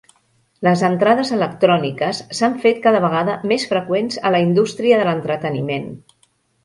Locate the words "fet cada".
2.63-3.03